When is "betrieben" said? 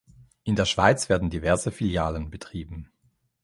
2.31-2.91